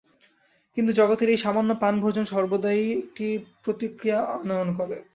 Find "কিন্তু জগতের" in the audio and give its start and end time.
0.77-1.29